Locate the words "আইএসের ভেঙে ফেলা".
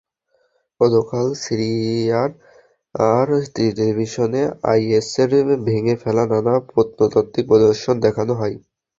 4.71-6.23